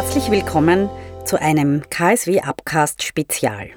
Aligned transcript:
Herzlich 0.00 0.30
willkommen 0.30 0.88
zu 1.24 1.40
einem 1.40 1.82
KSW 1.90 2.42
Upcast 2.42 3.02
Spezial. 3.02 3.70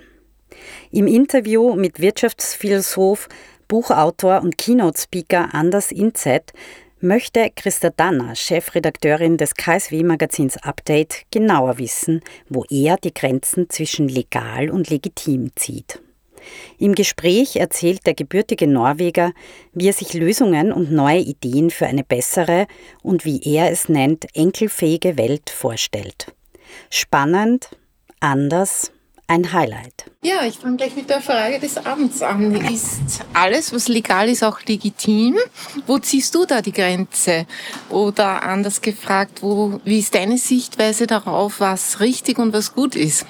Im 0.91 1.07
Interview 1.07 1.73
mit 1.73 1.99
Wirtschaftsphilosoph, 1.99 3.27
Buchautor 3.67 4.43
und 4.43 4.55
Keynote-Speaker 4.55 5.55
Anders 5.55 5.91
Inzet 5.91 6.53
möchte 6.99 7.49
Christa 7.55 7.89
Danner, 7.89 8.35
Chefredakteurin 8.35 9.37
des 9.37 9.55
KSW-Magazins 9.55 10.57
Update, 10.57 11.23
genauer 11.31 11.79
wissen, 11.79 12.21
wo 12.49 12.65
er 12.69 12.97
die 12.97 13.15
Grenzen 13.15 13.67
zwischen 13.71 14.07
legal 14.07 14.69
und 14.69 14.91
legitim 14.91 15.49
zieht. 15.55 16.03
Im 16.77 16.95
Gespräch 16.95 17.55
erzählt 17.55 18.05
der 18.05 18.13
gebürtige 18.13 18.67
Norweger, 18.67 19.33
wie 19.73 19.87
er 19.87 19.93
sich 19.93 20.13
Lösungen 20.13 20.71
und 20.71 20.91
neue 20.91 21.19
Ideen 21.19 21.69
für 21.69 21.87
eine 21.87 22.03
bessere 22.03 22.67
und 23.01 23.25
wie 23.25 23.41
er 23.43 23.71
es 23.71 23.89
nennt, 23.89 24.25
enkelfähige 24.35 25.17
Welt 25.17 25.49
vorstellt. 25.49 26.33
Spannend, 26.89 27.69
anders, 28.19 28.91
ein 29.31 29.53
Highlight. 29.53 30.11
Ja, 30.23 30.45
ich 30.45 30.57
fange 30.57 30.75
gleich 30.75 30.93
mit 30.93 31.09
der 31.09 31.21
Frage 31.21 31.57
des 31.57 31.77
Abends 31.77 32.21
an. 32.21 32.53
Ist 32.65 33.23
alles, 33.33 33.73
was 33.73 33.87
legal 33.87 34.27
ist, 34.27 34.43
auch 34.43 34.59
legitim? 34.65 35.37
Wo 35.87 35.99
ziehst 35.99 36.35
du 36.35 36.45
da 36.45 36.61
die 36.61 36.73
Grenze? 36.73 37.45
Oder 37.89 38.43
anders 38.43 38.81
gefragt, 38.81 39.41
wo, 39.41 39.79
wie 39.85 39.99
ist 39.99 40.15
deine 40.15 40.37
Sichtweise 40.37 41.07
darauf, 41.07 41.61
was 41.61 42.01
richtig 42.01 42.39
und 42.39 42.51
was 42.51 42.73
gut 42.73 42.95
ist? 42.95 43.25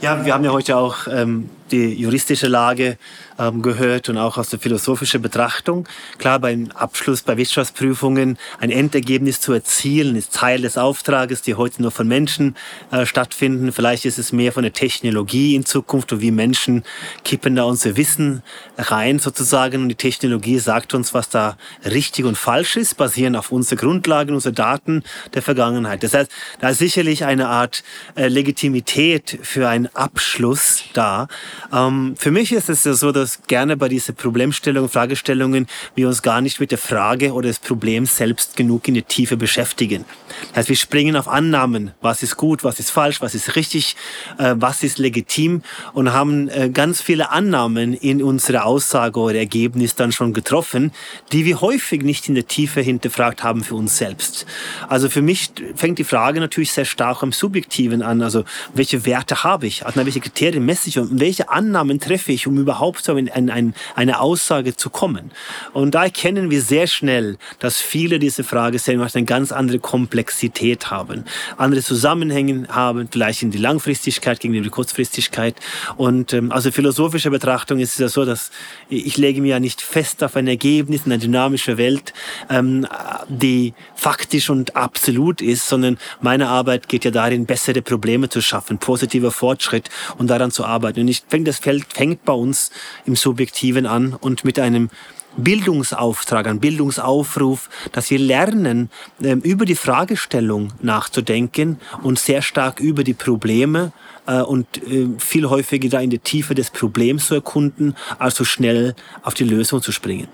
Ja, 0.00 0.24
wir 0.24 0.32
haben 0.32 0.44
ja 0.44 0.52
heute 0.52 0.78
auch 0.78 1.06
ähm, 1.08 1.50
die 1.70 1.94
juristische 1.94 2.48
Lage 2.48 2.98
ähm, 3.38 3.62
gehört 3.62 4.08
und 4.08 4.18
auch 4.18 4.36
aus 4.36 4.50
der 4.50 4.58
philosophischen 4.58 5.22
Betrachtung. 5.22 5.88
Klar, 6.18 6.38
beim 6.38 6.70
Abschluss 6.72 7.22
bei 7.22 7.36
Wirtschaftsprüfungen 7.36 8.38
ein 8.60 8.70
Endergebnis 8.70 9.40
zu 9.40 9.52
erzielen, 9.52 10.16
ist 10.16 10.34
Teil 10.34 10.60
des 10.62 10.76
Auftrages, 10.76 11.42
die 11.42 11.54
heute 11.54 11.82
nur 11.82 11.90
von 11.90 12.08
Menschen 12.08 12.56
äh, 12.90 13.06
stattfinden. 13.06 13.72
Vielleicht 13.72 14.04
ist 14.04 14.18
es 14.18 14.32
mehr 14.32 14.52
von 14.52 14.62
der 14.62 14.72
Technologie 14.72 15.54
in 15.54 15.64
Zukunft 15.64 16.12
und 16.12 16.20
wie 16.20 16.30
Menschen 16.30 16.84
kippen 17.24 17.56
da 17.56 17.64
unser 17.64 17.96
Wissen 17.96 18.42
rein 18.76 19.18
sozusagen 19.18 19.82
und 19.82 19.88
die 19.88 19.94
Technologie 19.94 20.58
sagt 20.58 20.94
uns, 20.94 21.14
was 21.14 21.28
da 21.28 21.56
richtig 21.84 22.24
und 22.24 22.36
falsch 22.36 22.76
ist, 22.76 22.96
basierend 22.96 23.36
auf 23.36 23.52
unsere 23.52 23.76
Grundlagen, 23.76 24.34
unsere 24.34 24.52
Daten 24.52 25.02
der 25.34 25.42
Vergangenheit. 25.42 26.02
Das 26.02 26.14
heißt, 26.14 26.30
da 26.60 26.70
ist 26.70 26.78
sicherlich 26.78 27.24
eine 27.24 27.48
Art 27.48 27.82
äh, 28.14 28.28
Legitimität 28.28 29.38
für 29.42 29.68
einen 29.68 29.88
Abschluss 29.94 30.84
da. 30.94 31.28
Ähm, 31.72 32.14
für 32.16 32.30
mich 32.30 32.52
ist 32.52 32.68
es 32.68 32.84
ja 32.84 32.94
so, 32.94 33.12
dass 33.12 33.42
gerne 33.46 33.76
bei 33.76 33.88
diesen 33.88 34.14
Problemstellungen, 34.14 34.88
Fragestellungen 34.88 35.66
wir 35.94 36.08
uns 36.08 36.22
gar 36.22 36.40
nicht 36.40 36.60
mit 36.60 36.70
der 36.70 36.78
Frage 36.78 37.32
oder 37.32 37.48
des 37.48 37.58
Problems 37.58 38.16
selbst 38.16 38.56
genug 38.56 38.88
in 38.88 38.94
die 38.94 39.02
Tiefe 39.02 39.36
beschäftigen. 39.36 40.04
Das 40.48 40.58
heißt, 40.58 40.68
wir 40.68 40.76
springen 40.76 41.16
auf 41.16 41.28
Annahmen, 41.28 41.92
was 42.00 42.22
ist 42.22 42.36
gut, 42.36 42.64
was 42.64 42.78
ist 42.80 42.90
falsch, 42.90 43.20
was 43.20 43.34
ist 43.34 43.56
richtig, 43.56 43.96
äh, 44.38 44.54
was 44.56 44.82
ist 44.82 44.98
legitim 44.98 45.62
und 45.92 46.12
haben 46.12 46.48
äh, 46.48 46.70
ganz 46.70 47.00
viele 47.00 47.30
Annahmen 47.30 47.94
in 47.94 48.22
unserer 48.22 48.64
Aussage 48.64 49.18
oder 49.20 49.38
Ergebnis 49.38 49.94
dann 49.94 50.12
schon 50.12 50.32
getroffen, 50.32 50.92
die 51.32 51.44
wir 51.44 51.60
häufig 51.60 52.02
nicht 52.02 52.28
in 52.28 52.34
der 52.34 52.46
Tiefe 52.46 52.80
hinterfragt 52.80 53.42
haben 53.42 53.64
für 53.64 53.74
uns 53.74 53.98
selbst. 53.98 54.46
Also 54.88 55.08
für 55.08 55.22
mich 55.22 55.50
fängt 55.74 55.98
die 55.98 56.04
Frage 56.04 56.40
natürlich 56.40 56.72
sehr 56.72 56.84
stark 56.84 57.22
am 57.22 57.32
Subjektiven 57.32 58.02
an. 58.02 58.22
Also 58.22 58.44
welche 58.74 59.06
Werte 59.06 59.44
habe 59.44 59.66
ich? 59.66 59.86
Also 59.86 60.04
welche 60.04 60.20
Kriterien 60.20 60.64
messe 60.64 60.88
ich 60.88 60.98
und 60.98 61.20
welche 61.20 61.47
Annahmen 61.50 62.00
treffe 62.00 62.32
ich, 62.32 62.46
um 62.46 62.58
überhaupt 62.58 63.04
so 63.04 63.16
in, 63.16 63.26
in, 63.28 63.48
in 63.48 63.74
eine 63.94 64.20
Aussage 64.20 64.76
zu 64.76 64.90
kommen? 64.90 65.30
Und 65.72 65.94
da 65.94 66.04
erkennen 66.04 66.50
wir 66.50 66.62
sehr 66.62 66.86
schnell, 66.86 67.38
dass 67.58 67.78
viele 67.78 68.18
dieser 68.18 68.44
Fragestellungen 68.44 69.08
eine 69.12 69.24
ganz 69.24 69.52
andere 69.52 69.78
Komplexität 69.78 70.90
haben, 70.90 71.24
andere 71.56 71.82
Zusammenhänge 71.82 72.68
haben, 72.68 73.08
vielleicht 73.10 73.42
in 73.42 73.50
die 73.50 73.58
Langfristigkeit 73.58 74.40
gegenüber 74.40 74.64
die 74.64 74.70
Kurzfristigkeit. 74.70 75.56
Und 75.96 76.32
ähm, 76.32 76.52
also 76.52 76.70
philosophische 76.70 77.30
Betrachtung 77.30 77.78
ist 77.78 77.92
es 77.92 77.98
ja 77.98 78.08
so, 78.08 78.24
dass 78.24 78.50
ich 78.88 79.16
lege 79.16 79.40
mir 79.40 79.48
ja 79.48 79.60
nicht 79.60 79.80
fest 79.80 80.22
auf 80.22 80.36
ein 80.36 80.46
Ergebnis 80.46 81.06
in 81.06 81.12
einer 81.12 81.20
dynamischen 81.20 81.78
Welt, 81.78 82.12
ähm, 82.50 82.86
die 83.28 83.74
faktisch 83.94 84.50
und 84.50 84.76
absolut 84.76 85.40
ist, 85.40 85.68
sondern 85.68 85.98
meine 86.20 86.48
Arbeit 86.48 86.88
geht 86.88 87.04
ja 87.04 87.10
darin, 87.10 87.46
bessere 87.46 87.82
Probleme 87.82 88.28
zu 88.28 88.40
schaffen, 88.40 88.78
positiver 88.78 89.30
Fortschritt 89.30 89.90
und 90.18 90.28
daran 90.28 90.50
zu 90.50 90.64
arbeiten. 90.64 91.00
Und 91.00 91.08
ich 91.08 91.22
denke, 91.44 91.50
das 91.50 91.86
fängt 91.94 92.24
bei 92.24 92.32
uns 92.32 92.70
im 93.06 93.16
Subjektiven 93.16 93.86
an 93.86 94.14
und 94.14 94.44
mit 94.44 94.58
einem 94.58 94.90
Bildungsauftrag, 95.36 96.46
ein 96.46 96.58
Bildungsaufruf, 96.58 97.68
dass 97.92 98.10
wir 98.10 98.18
lernen, 98.18 98.90
ähm, 99.22 99.40
über 99.40 99.66
die 99.66 99.76
Fragestellung 99.76 100.72
nachzudenken 100.80 101.78
und 102.02 102.18
sehr 102.18 102.42
stark 102.42 102.80
über 102.80 103.04
die 103.04 103.14
Probleme 103.14 103.92
äh, 104.26 104.40
und 104.40 104.66
äh, 104.78 105.08
viel 105.18 105.48
häufiger 105.48 105.88
da 105.88 106.00
in 106.00 106.10
die 106.10 106.18
Tiefe 106.18 106.54
des 106.54 106.70
Problems 106.70 107.26
zu 107.26 107.34
erkunden, 107.34 107.94
als 108.18 108.36
so 108.36 108.44
schnell 108.44 108.96
auf 109.22 109.34
die 109.34 109.44
Lösung 109.44 109.80
zu 109.80 109.92
springen. 109.92 110.28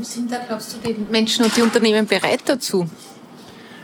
Sind 0.00 0.32
da, 0.32 0.38
glaubst 0.46 0.74
du, 0.74 0.88
die 0.88 0.96
Menschen 1.10 1.44
und 1.44 1.54
die 1.54 1.60
Unternehmen 1.60 2.06
bereit 2.06 2.42
dazu? 2.46 2.88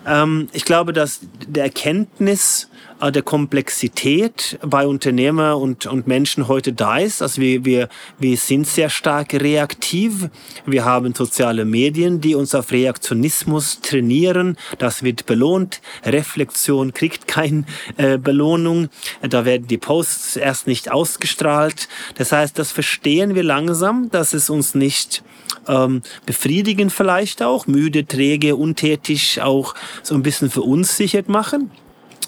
Ähm, 0.06 0.48
ich 0.52 0.64
glaube, 0.64 0.92
dass 0.92 1.20
der 1.46 1.64
Erkenntnis 1.64 2.68
äh, 3.00 3.12
der 3.12 3.22
Komplexität 3.22 4.58
bei 4.62 4.86
Unternehmer 4.86 5.58
und, 5.58 5.86
und 5.86 6.06
Menschen 6.06 6.48
heute 6.48 6.72
da 6.72 6.98
ist. 6.98 7.22
Also 7.22 7.40
wir, 7.40 7.64
wir, 7.64 7.88
wir 8.18 8.36
sind 8.36 8.66
sehr 8.66 8.90
stark 8.90 9.34
reaktiv. 9.34 10.28
Wir 10.66 10.84
haben 10.84 11.14
soziale 11.14 11.64
Medien, 11.64 12.20
die 12.20 12.34
uns 12.34 12.54
auf 12.54 12.72
Reaktionismus 12.72 13.80
trainieren. 13.80 14.56
Das 14.78 15.02
wird 15.02 15.26
belohnt. 15.26 15.80
Reflexion 16.04 16.92
kriegt 16.92 17.28
keine 17.28 17.64
äh, 17.96 18.18
Belohnung. 18.18 18.88
Da 19.22 19.44
werden 19.44 19.66
die 19.68 19.78
Posts 19.78 20.36
erst 20.36 20.66
nicht 20.66 20.90
ausgestrahlt. 20.90 21.88
Das 22.16 22.32
heißt, 22.32 22.58
das 22.58 22.72
verstehen 22.72 23.34
wir 23.34 23.44
langsam, 23.44 24.10
dass 24.10 24.32
es 24.32 24.50
uns 24.50 24.74
nicht 24.74 25.22
ähm, 25.66 26.02
befriedigen 26.26 26.90
vielleicht 26.90 27.42
auch, 27.42 27.66
müde, 27.66 28.06
träge, 28.06 28.56
untätig 28.56 29.40
auch 29.42 29.74
so 30.02 30.14
ein 30.14 30.22
bisschen 30.22 30.50
verunsichert 30.50 31.28
machen. 31.28 31.70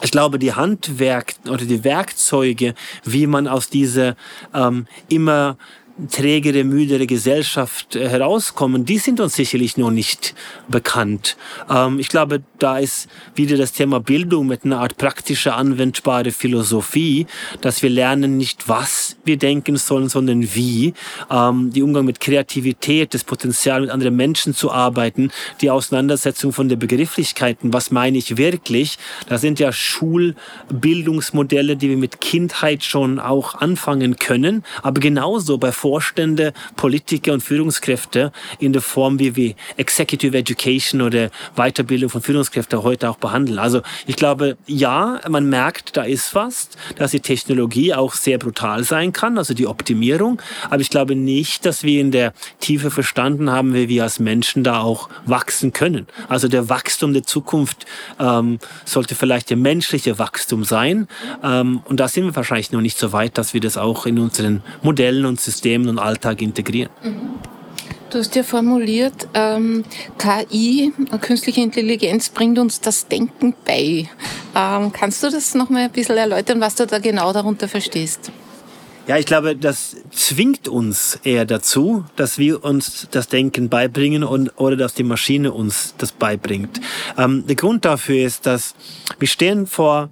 Ich 0.02 0.10
glaube, 0.10 0.38
die 0.38 0.54
Handwerk 0.54 1.34
oder 1.46 1.64
die 1.64 1.84
Werkzeuge, 1.84 2.74
wie 3.04 3.26
man 3.26 3.46
aus 3.46 3.69
dieser 3.69 4.16
ähm, 4.54 4.86
immer 5.08 5.58
trägere, 6.09 6.65
müdere 6.65 7.06
Gesellschaft 7.06 7.97
äh, 7.97 8.09
herauskommen, 8.09 8.84
die 8.84 8.99
sind 8.99 9.21
uns 9.21 9.34
sicherlich 9.34 9.77
noch 9.77 9.91
nicht 9.91 10.34
bekannt. 10.69 11.37
Ähm, 11.69 11.99
ich 11.99 12.09
glaube, 12.09 12.43
da 12.59 12.78
ist 12.78 13.09
wieder 13.34 13.56
das 13.56 13.72
Thema 13.72 14.00
Bildung 14.00 14.47
mit 14.47 14.65
einer 14.65 14.81
Art 14.81 14.97
praktischer, 14.97 15.56
anwendbare 15.56 16.31
Philosophie, 16.31 17.27
dass 17.61 17.83
wir 17.83 17.91
lernen 17.91 18.37
nicht, 18.37 18.69
was 18.69 19.16
wir 19.25 19.37
denken 19.37 19.77
sollen, 19.77 20.09
sondern 20.09 20.55
wie. 20.55 20.94
Ähm, 21.31 21.71
die 21.72 21.83
Umgang 21.83 22.05
mit 22.05 22.21
Kreativität, 22.21 23.15
das 23.15 23.25
Potenzial, 23.25 23.82
mit 23.82 23.91
anderen 23.91 24.17
Menschen 24.17 24.55
zu 24.55 24.71
arbeiten, 24.71 25.31
die 25.61 25.71
Auseinandersetzung 25.71 26.53
von 26.53 26.69
den 26.69 26.78
Begrifflichkeiten, 26.78 27.72
was 27.72 27.91
meine 27.91 28.19
ich 28.19 28.37
wirklich, 28.37 28.99
das 29.28 29.41
sind 29.41 29.59
ja 29.59 29.72
Schulbildungsmodelle, 29.72 31.77
die 31.77 31.91
wir 31.91 31.97
mit 31.97 32.21
Kindheit 32.21 32.84
schon 32.84 33.19
auch 33.19 33.56
anfangen 33.56 34.17
können, 34.17 34.65
aber 34.82 35.00
genauso 35.00 35.59
bei 35.59 35.72
Vor 35.72 35.89
Vorstände, 35.90 36.52
Politiker 36.76 37.32
und 37.32 37.42
Führungskräfte 37.42 38.30
in 38.60 38.72
der 38.72 38.80
Form, 38.80 39.18
wie 39.18 39.34
wir 39.34 39.54
Executive 39.76 40.38
Education 40.38 41.02
oder 41.02 41.30
Weiterbildung 41.56 42.08
von 42.08 42.22
Führungskräften 42.22 42.84
heute 42.84 43.10
auch 43.10 43.16
behandeln. 43.16 43.58
Also 43.58 43.82
ich 44.06 44.14
glaube, 44.14 44.56
ja, 44.68 45.20
man 45.28 45.48
merkt, 45.48 45.96
da 45.96 46.04
ist 46.04 46.32
was, 46.36 46.68
dass 46.94 47.10
die 47.10 47.18
Technologie 47.18 47.92
auch 47.92 48.14
sehr 48.14 48.38
brutal 48.38 48.84
sein 48.84 49.12
kann, 49.12 49.36
also 49.36 49.52
die 49.52 49.66
Optimierung. 49.66 50.40
Aber 50.70 50.80
ich 50.80 50.90
glaube 50.90 51.16
nicht, 51.16 51.66
dass 51.66 51.82
wir 51.82 52.00
in 52.00 52.12
der 52.12 52.34
Tiefe 52.60 52.93
verstanden 52.93 53.50
haben, 53.50 53.75
wie 53.75 53.88
wir 53.88 54.04
als 54.04 54.20
Menschen 54.20 54.62
da 54.62 54.82
auch 54.82 55.08
wachsen 55.26 55.72
können. 55.72 56.06
Also 56.28 56.46
der 56.46 56.69
Wachstum 56.69 57.14
der 57.14 57.25
Zukunft 57.25 57.84
ähm, 58.20 58.60
sollte 58.84 59.16
vielleicht 59.16 59.50
der 59.50 59.56
menschliche 59.56 60.20
Wachstum 60.20 60.62
sein. 60.62 61.08
Ähm, 61.43 61.82
und 61.86 61.98
da 61.98 62.06
sind 62.06 62.26
wir 62.26 62.36
wahrscheinlich 62.36 62.70
noch 62.70 62.81
nicht 62.81 62.96
so 62.96 63.12
weit, 63.12 63.36
dass 63.38 63.54
wir 63.54 63.60
das 63.60 63.76
auch 63.76 64.06
in 64.06 64.20
unseren 64.20 64.62
Modellen 64.82 65.25
und 65.25 65.40
Systemen 65.40 65.69
Leben 65.70 65.88
und 65.88 65.99
Alltag 65.99 66.43
integrieren. 66.43 66.90
Du 68.11 68.19
hast 68.19 68.34
ja 68.34 68.43
formuliert, 68.43 69.28
ähm, 69.34 69.84
KI, 70.19 70.93
künstliche 71.20 71.61
Intelligenz, 71.61 72.28
bringt 72.28 72.58
uns 72.58 72.81
das 72.81 73.06
Denken 73.06 73.55
bei. 73.64 74.08
Ähm, 74.56 74.93
kannst 74.93 75.22
du 75.22 75.31
das 75.31 75.55
noch 75.55 75.70
mal 75.70 75.84
ein 75.84 75.93
bisschen 75.93 76.17
erläutern, 76.17 76.61
was 76.61 76.75
du 76.75 76.87
da 76.87 76.99
genau 76.99 77.32
darunter 77.32 77.69
verstehst? 77.69 78.32
Ja, 79.06 79.17
ich 79.17 79.26
glaube, 79.26 79.55
das 79.55 79.96
zwingt 80.11 80.67
uns 80.67 81.20
eher 81.22 81.44
dazu, 81.44 82.05
dass 82.17 82.37
wir 82.38 82.64
uns 82.64 83.06
das 83.12 83.28
Denken 83.28 83.69
beibringen 83.69 84.25
und, 84.25 84.50
oder 84.56 84.76
dass 84.76 84.94
die 84.94 85.05
Maschine 85.05 85.52
uns 85.52 85.94
das 85.99 86.11
beibringt. 86.11 86.81
Ähm, 87.17 87.44
der 87.46 87.56
Grund 87.56 87.84
dafür 87.84 88.25
ist, 88.26 88.44
dass 88.46 88.75
wir 89.20 89.28
stehen 89.28 89.67
vor 89.67 90.11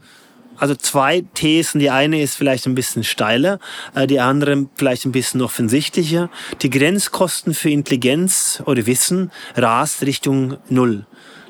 also 0.59 0.75
zwei 0.75 1.25
Thesen. 1.35 1.81
Die 1.81 1.91
eine 1.91 2.23
ist 2.23 2.37
vielleicht 2.37 2.67
ein 2.67 2.75
bisschen 2.75 3.05
steiler, 3.05 3.59
äh, 3.95 4.07
die 4.07 4.21
andere 4.21 4.67
vielleicht 4.77 5.05
ein 5.05 5.13
bisschen 5.13 5.43
offensichtlicher. 5.43 6.31
Die 6.63 6.71
Grenzkosten 6.71 7.55
für 7.55 7.71
Intelligenz 7.71 8.63
oder 8.67 8.87
Wissen 8.87 9.31
rast 9.57 10.03
Richtung 10.03 10.59
Null. 10.69 11.07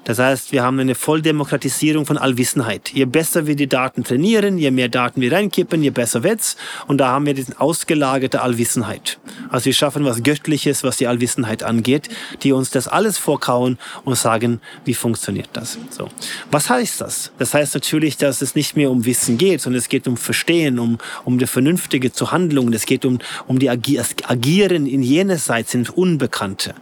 Das 0.09 0.19
heißt, 0.19 0.53
wir 0.53 0.63
haben 0.63 0.81
eine 0.81 0.95
Volldemokratisierung 0.95 2.07
von 2.07 2.17
Allwissenheit. 2.17 2.89
Je 2.95 3.05
besser 3.05 3.47
wir 3.47 3.57
die 3.57 3.67
Daten 3.67 4.05
trainieren, 4.05 4.57
je 4.57 4.71
mehr 4.71 4.89
Daten 4.89 5.21
wir 5.21 5.31
reinkippen, 5.31 5.83
je 5.83 5.91
besser 5.91 6.23
wird's. 6.23 6.57
Und 6.87 6.97
da 6.97 7.09
haben 7.09 7.27
wir 7.27 7.35
diese 7.35 7.61
ausgelagerte 7.61 8.41
Allwissenheit. 8.41 9.19
Also 9.51 9.67
wir 9.67 9.75
schaffen 9.75 10.07
was 10.07 10.23
Göttliches, 10.23 10.83
was 10.83 10.97
die 10.97 11.07
Allwissenheit 11.07 11.63
angeht, 11.63 12.09
die 12.43 12.53
uns 12.53 12.71
das 12.71 12.89
alles 12.89 13.19
vorkauen 13.19 13.77
und 14.07 14.17
sagen, 14.17 14.63
wie 14.87 14.95
funktioniert 14.95 15.51
das? 15.53 15.79
So. 15.91 16.09
Was 16.51 16.71
heißt 16.71 17.03
das? 17.03 17.31
Das 17.39 17.53
heißt 17.53 17.75
natürlich, 17.75 18.17
dass 18.17 18.41
es 18.41 18.55
nicht 18.55 18.79
mehr 18.79 18.91
um 18.91 19.05
Wissen 19.05 19.37
geht, 19.37 19.61
sondern 19.61 19.79
es 19.79 19.91
geht 19.91 20.09
um 20.09 20.17
Verstehen, 20.17 20.79
um, 20.79 20.97
um 21.27 21.39
die 21.39 21.47
vernünftige 21.47 22.13
zu 22.13 22.33
Handlung. 22.33 22.73
Es 22.73 22.87
geht 22.87 23.05
um, 23.05 23.19
um 23.47 23.59
die 23.59 23.69
Agi 23.69 24.01
Agieren 24.25 24.87
in 24.87 25.03
jenseits 25.03 25.73
sind 25.73 25.91
Unbekannte. 25.91 26.75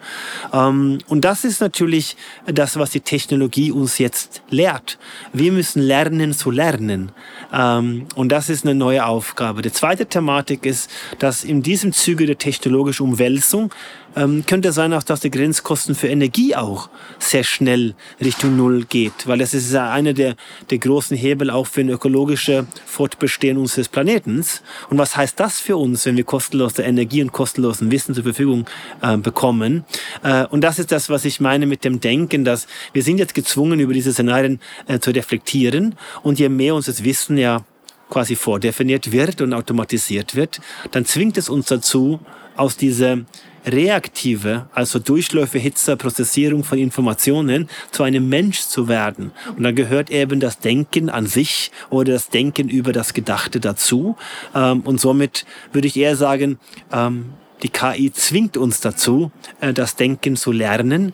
Ähm, 0.52 0.98
und 1.08 1.24
das 1.24 1.42
ist 1.42 1.60
natürlich 1.60 2.16
das, 2.46 2.78
was 2.78 2.90
die 2.90 3.00
Technologie 3.16 3.72
uns 3.72 3.96
jetzt 3.96 4.42
lehrt. 4.50 4.98
Wir 5.32 5.50
müssen 5.50 5.80
lernen 5.80 6.34
zu 6.34 6.50
lernen. 6.50 7.12
Ähm, 7.50 8.06
und 8.14 8.30
das 8.30 8.50
ist 8.50 8.66
eine 8.66 8.74
neue 8.74 9.06
Aufgabe. 9.06 9.62
Die 9.62 9.72
zweite 9.72 10.04
Thematik 10.04 10.66
ist, 10.66 10.90
dass 11.18 11.42
in 11.42 11.62
diesem 11.62 11.94
Zuge 11.94 12.26
der 12.26 12.36
technologischen 12.36 13.04
Umwälzung 13.04 13.72
ähm, 14.16 14.44
könnte 14.46 14.72
sein 14.72 14.92
auch, 14.92 15.02
dass 15.02 15.20
die 15.20 15.30
Grenzkosten 15.30 15.94
für 15.94 16.08
Energie 16.08 16.56
auch 16.56 16.88
sehr 17.18 17.44
schnell 17.44 17.94
Richtung 18.20 18.56
Null 18.56 18.84
geht, 18.88 19.26
weil 19.26 19.38
das 19.38 19.54
ist 19.54 19.72
ja 19.72 19.90
einer 19.90 20.14
der, 20.14 20.36
der 20.70 20.78
großen 20.78 21.16
Hebel 21.16 21.50
auch 21.50 21.66
für 21.66 21.82
ein 21.82 21.90
ökologisches 21.90 22.64
Fortbestehen 22.86 23.58
unseres 23.58 23.88
Planetens. 23.88 24.62
Und 24.90 24.98
was 24.98 25.16
heißt 25.16 25.38
das 25.38 25.60
für 25.60 25.76
uns, 25.76 26.06
wenn 26.06 26.16
wir 26.16 26.24
kostenlose 26.24 26.82
Energie 26.82 27.22
und 27.22 27.32
kostenlosen 27.32 27.90
Wissen 27.90 28.14
zur 28.14 28.24
Verfügung 28.24 28.66
äh, 29.02 29.16
bekommen? 29.16 29.84
Äh, 30.22 30.46
und 30.46 30.62
das 30.62 30.78
ist 30.78 30.90
das, 30.92 31.10
was 31.10 31.24
ich 31.24 31.40
meine 31.40 31.66
mit 31.66 31.84
dem 31.84 32.00
Denken, 32.00 32.44
dass 32.44 32.66
wir 32.92 33.02
sind 33.02 33.18
jetzt 33.18 33.34
gezwungen, 33.34 33.80
über 33.80 33.92
diese 33.92 34.12
Szenarien 34.12 34.60
äh, 34.86 34.98
zu 34.98 35.10
reflektieren. 35.10 35.94
Und 36.22 36.38
je 36.38 36.48
mehr 36.48 36.74
uns 36.74 36.86
das 36.86 37.04
Wissen 37.04 37.36
ja 37.36 37.64
quasi 38.08 38.36
vordefiniert 38.36 39.12
wird 39.12 39.40
und 39.40 39.52
automatisiert 39.52 40.34
wird, 40.34 40.60
dann 40.92 41.04
zwingt 41.04 41.36
es 41.38 41.48
uns 41.48 41.66
dazu, 41.66 42.20
aus 42.56 42.76
dieser 42.76 43.18
reaktive, 43.66 44.66
also 44.72 44.98
Durchläufe, 44.98 45.58
Hitze, 45.58 45.96
Prozessierung 45.96 46.62
von 46.62 46.78
Informationen 46.78 47.68
zu 47.90 48.04
einem 48.04 48.28
Mensch 48.28 48.60
zu 48.60 48.88
werden. 48.88 49.32
Und 49.56 49.64
da 49.64 49.72
gehört 49.72 50.10
eben 50.10 50.38
das 50.38 50.60
Denken 50.60 51.10
an 51.10 51.26
sich 51.26 51.72
oder 51.90 52.12
das 52.12 52.28
Denken 52.28 52.68
über 52.68 52.92
das 52.92 53.12
Gedachte 53.12 53.58
dazu. 53.58 54.16
Ähm, 54.54 54.80
und 54.80 55.00
somit 55.00 55.44
würde 55.72 55.88
ich 55.88 55.96
eher 55.96 56.16
sagen, 56.16 56.58
ähm, 56.92 57.32
die 57.62 57.68
KI 57.68 58.12
zwingt 58.12 58.56
uns 58.56 58.80
dazu, 58.80 59.32
äh, 59.60 59.72
das 59.72 59.96
Denken 59.96 60.36
zu 60.36 60.52
lernen 60.52 61.12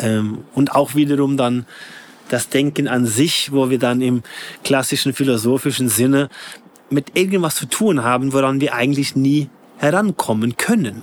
ähm, 0.00 0.38
und 0.54 0.74
auch 0.74 0.96
wiederum 0.96 1.36
dann 1.36 1.66
das 2.28 2.48
Denken 2.48 2.88
an 2.88 3.06
sich, 3.06 3.52
wo 3.52 3.70
wir 3.70 3.78
dann 3.78 4.00
im 4.00 4.22
klassischen 4.62 5.12
philosophischen 5.12 5.88
Sinne 5.88 6.28
mit 6.90 7.16
irgendwas 7.16 7.56
zu 7.56 7.66
tun 7.66 8.04
haben, 8.04 8.32
woran 8.32 8.60
wir 8.60 8.74
eigentlich 8.74 9.16
nie 9.16 9.48
herankommen 9.78 10.56
können 10.56 11.02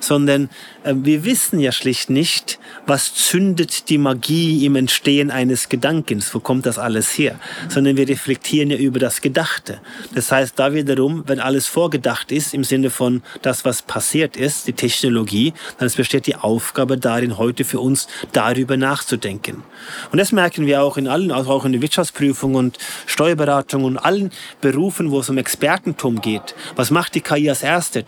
sondern 0.00 0.50
äh, 0.84 0.94
wir 0.96 1.24
wissen 1.24 1.58
ja 1.58 1.72
schlicht 1.72 2.10
nicht, 2.10 2.58
was 2.86 3.14
zündet 3.14 3.88
die 3.88 3.98
Magie 3.98 4.64
im 4.64 4.76
Entstehen 4.76 5.30
eines 5.30 5.68
Gedankens, 5.68 6.34
wo 6.34 6.40
kommt 6.40 6.66
das 6.66 6.78
alles 6.78 7.16
her, 7.18 7.38
sondern 7.68 7.96
wir 7.96 8.08
reflektieren 8.08 8.70
ja 8.70 8.76
über 8.76 8.98
das 8.98 9.20
Gedachte. 9.20 9.80
Das 10.14 10.32
heißt, 10.32 10.58
da 10.58 10.72
wiederum, 10.72 11.24
wenn 11.26 11.40
alles 11.40 11.66
vorgedacht 11.66 12.32
ist, 12.32 12.54
im 12.54 12.64
Sinne 12.64 12.90
von 12.90 13.22
das, 13.42 13.64
was 13.64 13.82
passiert 13.82 14.36
ist, 14.36 14.66
die 14.66 14.72
Technologie, 14.72 15.52
dann 15.78 15.90
besteht 15.96 16.26
die 16.26 16.36
Aufgabe 16.36 16.98
darin, 16.98 17.38
heute 17.38 17.64
für 17.64 17.80
uns 17.80 18.08
darüber 18.32 18.76
nachzudenken. 18.76 19.62
Und 20.12 20.18
das 20.18 20.32
merken 20.32 20.66
wir 20.66 20.82
auch 20.82 20.96
in 20.96 21.08
allen, 21.08 21.32
also 21.32 21.50
auch 21.50 21.64
in 21.64 21.72
der 21.72 21.82
Wirtschaftsprüfung 21.82 22.54
und 22.54 22.78
Steuerberatung 23.06 23.84
und 23.84 23.98
allen 23.98 24.30
Berufen, 24.60 25.10
wo 25.10 25.20
es 25.20 25.30
um 25.30 25.38
Expertentum 25.38 26.20
geht. 26.20 26.54
Was 26.76 26.90
macht 26.90 27.14
die 27.14 27.20
KI 27.20 27.48
als 27.48 27.62
erstes? 27.62 28.04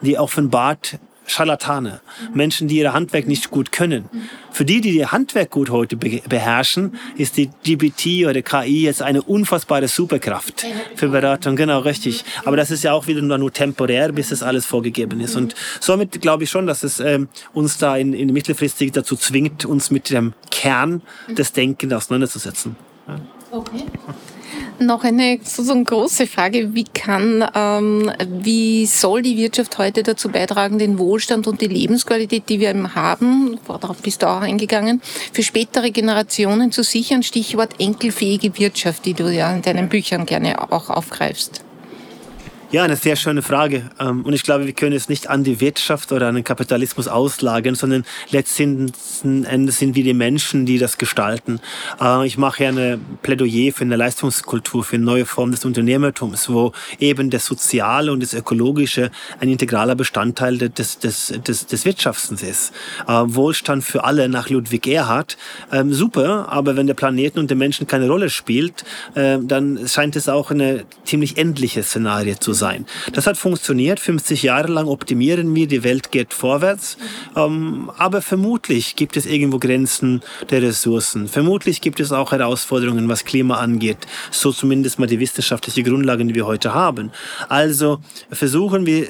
Die 0.00 0.18
offenbart 0.18 0.98
Scharlatane, 1.26 2.00
Menschen, 2.32 2.68
die 2.68 2.76
ihr 2.76 2.92
Handwerk 2.92 3.26
nicht 3.26 3.50
gut 3.50 3.72
können. 3.72 4.08
Für 4.50 4.64
die, 4.64 4.80
die 4.80 4.90
ihr 4.90 5.12
Handwerk 5.12 5.50
gut 5.50 5.70
heute 5.70 5.96
beherrschen, 5.96 6.96
ist 7.16 7.36
die 7.36 7.50
GPT 7.64 8.26
oder 8.28 8.42
KI 8.42 8.82
jetzt 8.82 9.02
eine 9.02 9.22
unfassbare 9.22 9.88
Superkraft 9.88 10.66
für 10.94 11.08
Beratung. 11.08 11.56
Genau, 11.56 11.80
richtig. 11.80 12.24
Aber 12.44 12.56
das 12.56 12.70
ist 12.70 12.84
ja 12.84 12.92
auch 12.92 13.06
wieder 13.06 13.22
nur 13.22 13.52
temporär, 13.52 14.12
bis 14.12 14.28
das 14.28 14.42
alles 14.42 14.66
vorgegeben 14.66 15.20
ist. 15.20 15.36
Und 15.36 15.54
somit 15.80 16.20
glaube 16.20 16.44
ich 16.44 16.50
schon, 16.50 16.66
dass 16.66 16.82
es 16.82 17.00
ähm, 17.00 17.28
uns 17.52 17.78
da 17.78 17.96
in, 17.96 18.12
in 18.12 18.32
mittelfristig 18.32 18.92
dazu 18.92 19.16
zwingt, 19.16 19.64
uns 19.64 19.90
mit 19.90 20.10
dem 20.10 20.34
Kern 20.50 21.02
des 21.28 21.52
Denkens 21.52 21.92
auseinanderzusetzen. 21.92 22.76
Okay. 23.50 23.84
Noch 24.80 25.04
eine 25.04 25.38
sozusagen 25.42 25.84
große 25.84 26.26
Frage. 26.26 26.74
Wie 26.74 26.84
kann, 26.84 27.48
ähm, 27.54 28.10
wie 28.28 28.86
soll 28.86 29.22
die 29.22 29.36
Wirtschaft 29.36 29.78
heute 29.78 30.02
dazu 30.02 30.28
beitragen, 30.28 30.78
den 30.78 30.98
Wohlstand 30.98 31.46
und 31.46 31.60
die 31.60 31.68
Lebensqualität, 31.68 32.48
die 32.48 32.58
wir 32.58 32.74
haben, 32.94 33.58
darauf 33.66 34.02
bist 34.02 34.22
du 34.22 34.26
auch 34.26 34.40
eingegangen, 34.40 35.00
für 35.32 35.44
spätere 35.44 35.90
Generationen 35.90 36.72
zu 36.72 36.82
sichern? 36.82 37.22
Stichwort 37.22 37.80
enkelfähige 37.80 38.58
Wirtschaft, 38.58 39.06
die 39.06 39.14
du 39.14 39.32
ja 39.32 39.54
in 39.54 39.62
deinen 39.62 39.88
Büchern 39.88 40.26
gerne 40.26 40.60
auch 40.72 40.90
aufgreifst. 40.90 41.63
Ja, 42.70 42.82
eine 42.82 42.96
sehr 42.96 43.14
schöne 43.14 43.42
Frage. 43.42 43.90
Ähm, 44.00 44.22
und 44.22 44.32
ich 44.32 44.42
glaube, 44.42 44.66
wir 44.66 44.72
können 44.72 44.96
es 44.96 45.08
nicht 45.08 45.28
an 45.28 45.44
die 45.44 45.60
Wirtschaft 45.60 46.10
oder 46.10 46.28
an 46.28 46.34
den 46.34 46.44
Kapitalismus 46.44 47.06
auslagern, 47.06 47.74
sondern 47.74 48.04
letzten 48.30 48.92
Endes 49.22 49.78
sind 49.78 49.94
wir 49.94 50.02
die 50.02 50.14
Menschen, 50.14 50.66
die 50.66 50.78
das 50.78 50.98
gestalten. 50.98 51.60
Äh, 52.00 52.26
ich 52.26 52.36
mache 52.36 52.64
ja 52.64 52.70
eine 52.70 52.98
Plädoyer 53.22 53.72
für 53.72 53.84
eine 53.84 53.96
Leistungskultur, 53.96 54.82
für 54.82 54.96
eine 54.96 55.04
neue 55.04 55.26
Form 55.26 55.52
des 55.52 55.64
Unternehmertums, 55.64 56.48
wo 56.48 56.72
eben 56.98 57.30
das 57.30 57.46
Soziale 57.46 58.10
und 58.10 58.22
das 58.22 58.34
Ökologische 58.34 59.10
ein 59.38 59.50
integraler 59.50 59.94
Bestandteil 59.94 60.58
des, 60.58 60.98
des, 60.98 61.28
des, 61.28 61.66
des 61.66 61.84
Wirtschaftens 61.84 62.42
ist. 62.42 62.72
Äh, 63.06 63.12
Wohlstand 63.26 63.84
für 63.84 64.04
alle 64.04 64.28
nach 64.28 64.48
Ludwig 64.48 64.86
Erhard, 64.88 65.36
ähm, 65.70 65.92
super, 65.92 66.48
aber 66.48 66.76
wenn 66.76 66.86
der 66.86 66.94
Planeten 66.94 67.38
und 67.38 67.50
der 67.50 67.56
Menschen 67.56 67.86
keine 67.86 68.08
Rolle 68.08 68.30
spielt, 68.30 68.84
äh, 69.14 69.38
dann 69.40 69.86
scheint 69.86 70.16
es 70.16 70.28
auch 70.28 70.50
eine 70.50 70.84
ziemlich 71.04 71.36
endliche 71.36 71.82
Szenarie 71.82 72.36
zu 72.40 72.53
sein. 72.54 72.86
Das 73.12 73.26
hat 73.26 73.36
funktioniert. 73.36 74.00
50 74.00 74.42
Jahre 74.42 74.68
lang 74.68 74.88
optimieren 74.88 75.54
wir, 75.54 75.66
die 75.66 75.84
Welt 75.84 76.10
geht 76.10 76.32
vorwärts. 76.32 76.96
Ähm, 77.36 77.90
aber 77.98 78.22
vermutlich 78.22 78.96
gibt 78.96 79.16
es 79.16 79.26
irgendwo 79.26 79.58
Grenzen 79.58 80.22
der 80.50 80.62
Ressourcen. 80.62 81.28
Vermutlich 81.28 81.80
gibt 81.80 82.00
es 82.00 82.12
auch 82.12 82.32
Herausforderungen, 82.32 83.08
was 83.08 83.24
Klima 83.24 83.56
angeht. 83.56 83.98
So 84.30 84.52
zumindest 84.52 84.98
mal 84.98 85.06
die 85.06 85.20
wissenschaftliche 85.20 85.82
Grundlagen, 85.82 86.28
die 86.28 86.34
wir 86.34 86.46
heute 86.46 86.74
haben. 86.74 87.10
Also 87.48 87.98
versuchen 88.30 88.86
wir 88.86 89.08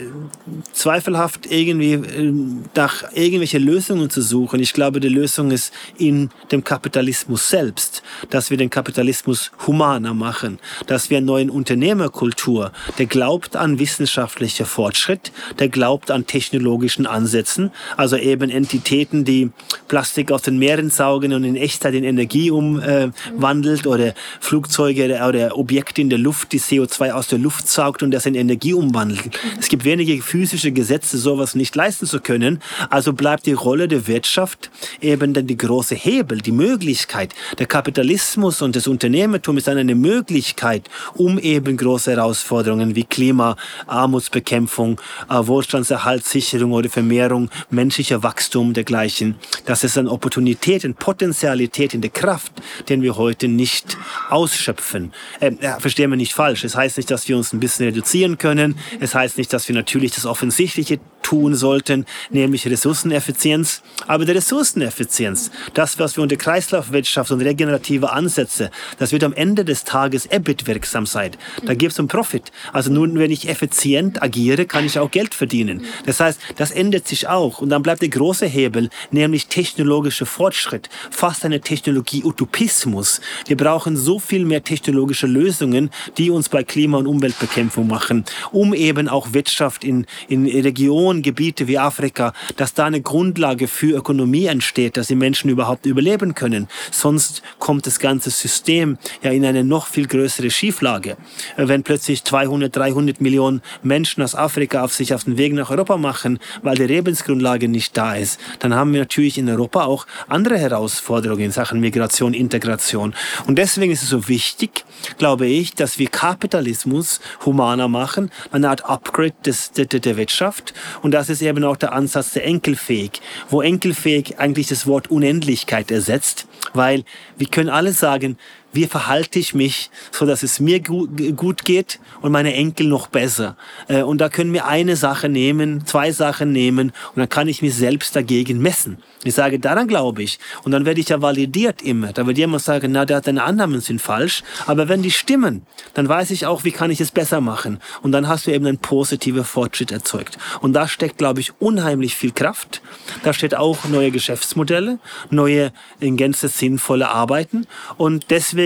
zweifelhaft 0.72 1.46
irgendwie 1.50 1.92
äh, 1.92 2.32
nach 2.74 3.04
irgendwelche 3.14 3.58
Lösungen 3.58 4.10
zu 4.10 4.22
suchen. 4.22 4.60
Ich 4.60 4.72
glaube, 4.72 5.00
die 5.00 5.08
Lösung 5.08 5.50
ist 5.50 5.72
in 5.98 6.30
dem 6.50 6.64
Kapitalismus 6.64 7.48
selbst, 7.48 8.02
dass 8.30 8.50
wir 8.50 8.56
den 8.56 8.70
Kapitalismus 8.70 9.52
humaner 9.66 10.14
machen, 10.14 10.58
dass 10.86 11.10
wir 11.10 11.18
eine 11.18 11.26
neue 11.26 11.50
Unternehmerkultur, 11.50 12.72
der 12.98 13.06
glaubt, 13.06 13.33
glaubt 13.34 13.56
an 13.56 13.80
wissenschaftlicher 13.80 14.64
Fortschritt, 14.64 15.32
der 15.58 15.68
glaubt 15.68 16.12
an 16.12 16.24
technologischen 16.24 17.04
Ansätzen, 17.04 17.72
also 17.96 18.16
eben 18.16 18.48
Entitäten, 18.48 19.24
die 19.24 19.50
Plastik 19.88 20.30
aus 20.30 20.42
den 20.42 20.56
Meeren 20.56 20.88
saugen 20.88 21.32
und 21.32 21.42
in 21.42 21.56
Echtzeit 21.56 21.94
in 21.94 22.04
Energie 22.04 22.52
umwandelt 22.52 23.86
äh, 23.86 23.88
oder 23.88 24.14
Flugzeuge 24.38 25.20
oder 25.28 25.58
Objekte 25.58 26.00
in 26.00 26.10
der 26.10 26.20
Luft, 26.20 26.52
die 26.52 26.60
CO2 26.60 27.10
aus 27.10 27.26
der 27.26 27.40
Luft 27.40 27.66
saugt 27.66 28.04
und 28.04 28.12
das 28.12 28.24
in 28.24 28.36
Energie 28.36 28.72
umwandelt. 28.72 29.36
Es 29.58 29.68
gibt 29.68 29.84
wenige 29.84 30.22
physische 30.22 30.70
Gesetze, 30.70 31.18
sowas 31.18 31.56
nicht 31.56 31.74
leisten 31.74 32.06
zu 32.06 32.20
können. 32.20 32.62
Also 32.88 33.14
bleibt 33.14 33.46
die 33.46 33.52
Rolle 33.52 33.88
der 33.88 34.06
Wirtschaft 34.06 34.70
eben 35.00 35.34
dann 35.34 35.48
die 35.48 35.56
große 35.56 35.96
Hebel, 35.96 36.38
die 36.38 36.52
Möglichkeit. 36.52 37.34
Der 37.58 37.66
Kapitalismus 37.66 38.62
und 38.62 38.76
das 38.76 38.86
Unternehmertum 38.86 39.56
ist 39.56 39.66
dann 39.66 39.78
eine 39.78 39.96
Möglichkeit, 39.96 40.88
um 41.14 41.40
eben 41.40 41.76
große 41.76 42.12
Herausforderungen 42.12 42.94
wie 42.94 43.02
Klima 43.02 43.23
Klima, 43.24 43.56
Armutsbekämpfung, 43.86 45.00
äh, 45.30 45.46
Wohlstandserhaltssicherung 45.46 46.72
oder 46.72 46.90
Vermehrung 46.90 47.48
menschlicher 47.70 48.22
Wachstum 48.22 48.74
dergleichen. 48.74 49.36
Das 49.64 49.82
ist 49.82 49.96
eine 49.96 50.10
Opportunität, 50.10 50.84
eine 50.84 50.92
Potentialität 50.92 51.94
in 51.94 52.02
der 52.02 52.10
Kraft, 52.10 52.52
den 52.90 53.00
wir 53.00 53.16
heute 53.16 53.48
nicht 53.48 53.96
ausschöpfen. 54.28 55.14
Ja, 55.62 55.80
verstehen 55.80 56.10
wir 56.10 56.18
nicht 56.18 56.34
falsch. 56.34 56.64
Es 56.64 56.76
heißt 56.76 56.98
nicht, 56.98 57.10
dass 57.10 57.26
wir 57.26 57.38
uns 57.38 57.54
ein 57.54 57.60
bisschen 57.60 57.86
reduzieren 57.86 58.36
können. 58.36 58.76
Es 59.00 59.14
heißt 59.14 59.38
nicht, 59.38 59.50
dass 59.54 59.68
wir 59.68 59.74
natürlich 59.74 60.12
das 60.14 60.26
Offensichtliche 60.26 61.00
tun 61.24 61.54
sollten, 61.54 62.04
nämlich 62.30 62.68
Ressourceneffizienz. 62.68 63.82
Aber 64.06 64.24
die 64.24 64.32
Ressourceneffizienz, 64.32 65.50
das, 65.72 65.98
was 65.98 66.16
wir 66.16 66.22
unter 66.22 66.36
Kreislaufwirtschaft 66.36 67.32
und 67.32 67.40
regenerative 67.40 68.12
Ansätze, 68.12 68.70
das 68.98 69.10
wird 69.10 69.24
am 69.24 69.32
Ende 69.32 69.64
des 69.64 69.82
Tages 69.84 70.26
EBIT 70.26 70.68
wirksam 70.68 71.06
sein. 71.06 71.32
Da 71.64 71.74
gibt 71.74 71.92
es 71.92 71.98
einen 71.98 72.08
Profit. 72.08 72.52
Also 72.72 72.92
nun, 73.14 73.23
wenn 73.23 73.30
ich 73.30 73.49
effizient 73.49 74.23
agiere, 74.23 74.66
kann 74.66 74.85
ich 74.85 74.99
auch 74.99 75.11
Geld 75.11 75.35
verdienen. 75.35 75.85
Das 76.04 76.21
heißt, 76.21 76.40
das 76.56 76.71
ändert 76.71 77.06
sich 77.06 77.28
auch. 77.28 77.61
Und 77.61 77.71
dann 77.71 77.83
bleibt 77.83 78.02
der 78.02 78.09
große 78.09 78.47
Hebel, 78.47 78.90
nämlich 79.11 79.47
technologischer 79.47 80.26
Fortschritt, 80.26 80.88
fast 81.11 81.44
eine 81.44 81.61
Technologie-Utopismus. 81.61 83.21
Wir 83.47 83.56
brauchen 83.56 83.97
so 83.97 84.18
viel 84.18 84.44
mehr 84.44 84.64
technologische 84.64 85.26
Lösungen, 85.26 85.90
die 86.18 86.30
uns 86.30 86.49
bei 86.49 86.64
Klima- 86.64 86.99
und 86.99 87.06
Umweltbekämpfung 87.06 87.87
machen, 87.87 88.25
um 88.52 88.75
eben 88.75 89.09
auch 89.09 89.33
Wirtschaft 89.33 89.85
in, 89.85 90.06
in 90.28 90.47
Regionen, 90.47 91.23
Gebiete 91.23 91.68
wie 91.68 91.78
Afrika, 91.78 92.33
dass 92.56 92.75
da 92.75 92.87
eine 92.87 93.00
Grundlage 93.00 93.68
für 93.68 93.97
Ökonomie 93.97 94.47
entsteht, 94.47 94.97
dass 94.97 95.06
die 95.06 95.14
Menschen 95.14 95.50
überhaupt 95.50 95.87
überleben 95.87 96.35
können. 96.35 96.68
Sonst 96.90 97.42
kommt 97.59 97.87
das 97.87 97.99
ganze 97.99 98.30
System 98.30 98.99
ja 99.23 99.30
in 99.30 99.44
eine 99.44 99.64
noch 99.64 99.87
viel 99.87 100.06
größere 100.06 100.50
Schieflage. 100.50 101.16
Wenn 101.56 101.83
plötzlich 101.83 102.25
200, 102.25 102.75
300 102.75 103.03
Millionen 103.20 103.62
Menschen 103.82 104.23
aus 104.23 104.34
Afrika 104.34 104.82
auf 104.82 104.92
sich 104.92 105.14
auf 105.14 105.25
den 105.25 105.37
Weg 105.38 105.52
nach 105.52 105.70
Europa 105.70 105.96
machen, 105.96 106.38
weil 106.62 106.76
die 106.76 106.84
Lebensgrundlage 106.84 107.68
nicht 107.68 107.96
da 107.96 108.14
ist, 108.14 108.40
dann 108.58 108.75
haben 108.75 108.92
wir 108.92 109.00
natürlich 109.00 109.38
in 109.38 109.49
Europa 109.49 109.84
auch 109.84 110.06
andere 110.28 110.58
Herausforderungen 110.58 111.42
in 111.42 111.50
Sachen 111.50 111.80
Migration, 111.80 112.34
Integration. 112.34 113.14
Und 113.46 113.58
deswegen 113.58 113.92
ist 113.92 114.02
es 114.02 114.08
so 114.08 114.28
wichtig, 114.28 114.84
glaube 115.18 115.46
ich, 115.46 115.75
dass 115.75 115.99
wir 115.99 116.08
Kapitalismus 116.08 117.20
humaner 117.44 117.88
machen, 117.88 118.30
eine 118.52 118.68
Art 118.70 118.84
Upgrade 118.84 119.34
des, 119.44 119.73
der, 119.73 119.87
der 119.87 120.16
Wirtschaft. 120.16 120.75
Und 121.02 121.12
das 121.12 121.28
ist 121.28 121.42
eben 121.42 121.64
auch 121.64 121.76
der 121.76 121.92
Ansatz 121.92 122.32
der 122.32 122.44
Enkelfähig, 122.44 123.20
wo 123.50 123.62
Enkelfähig 123.62 124.38
eigentlich 124.38 124.68
das 124.68 124.87
Wort 124.87 125.11
Unendlichkeit 125.11 125.90
ersetzt, 125.90 126.46
weil 126.73 127.04
wir 127.37 127.46
können 127.46 127.70
alle 127.70 127.92
sagen, 127.92 128.38
wie 128.74 128.86
verhalte 128.86 129.38
ich 129.38 129.54
mich, 129.54 129.90
so 130.10 130.26
dass 130.26 130.42
es 130.42 130.60
mir 130.60 130.80
gut 130.80 131.64
geht 131.64 132.00
und 132.20 132.32
meine 132.32 132.54
Enkel 132.54 132.88
noch 132.88 133.06
besser. 133.06 133.56
Äh, 133.88 134.02
und 134.02 134.18
da 134.18 134.28
können 134.28 134.52
wir 134.52 134.66
eine 134.66 134.96
Sache 134.96 135.28
nehmen, 135.28 135.86
zwei 135.86 136.12
Sachen 136.12 136.52
nehmen 136.52 136.92
und 137.14 137.16
dann 137.16 137.28
kann 137.28 137.48
ich 137.48 137.62
mich 137.62 137.74
selbst 137.74 138.14
dagegen 138.16 138.58
messen. 138.58 138.98
Ich 139.24 139.34
sage, 139.34 139.58
daran 139.58 139.88
glaube 139.88 140.22
ich. 140.22 140.38
Und 140.64 140.72
dann 140.72 140.84
werde 140.84 141.00
ich 141.00 141.08
ja 141.08 141.22
validiert 141.22 141.82
immer. 141.82 142.12
Da 142.12 142.26
wird 142.26 142.36
jemand 142.36 142.62
sagen, 142.62 142.92
na, 142.92 143.04
der 143.04 143.18
hat 143.18 143.26
deine 143.26 143.42
Annahmen 143.42 143.80
sind 143.80 144.00
falsch. 144.02 144.42
Aber 144.66 144.88
wenn 144.88 145.02
die 145.02 145.10
stimmen, 145.10 145.62
dann 145.94 146.08
weiß 146.08 146.30
ich 146.30 146.46
auch, 146.46 146.64
wie 146.64 146.72
kann 146.72 146.90
ich 146.90 147.00
es 147.00 147.10
besser 147.10 147.40
machen. 147.40 147.78
Und 148.02 148.12
dann 148.12 148.28
hast 148.28 148.46
du 148.46 148.52
eben 148.52 148.66
einen 148.66 148.78
positiven 148.78 149.44
Fortschritt 149.44 149.92
erzeugt. 149.92 150.38
Und 150.60 150.74
da 150.74 150.86
steckt, 150.88 151.16
glaube 151.18 151.40
ich, 151.40 151.52
unheimlich 151.60 152.14
viel 152.16 152.32
Kraft. 152.32 152.82
Da 153.22 153.32
steht 153.32 153.54
auch 153.54 153.84
neue 153.86 154.10
Geschäftsmodelle, 154.10 154.98
neue, 155.30 155.72
in 156.00 156.16
Gänze 156.16 156.48
sinnvolle 156.48 157.08
Arbeiten. 157.08 157.66
Und 157.96 158.26
deswegen 158.30 158.63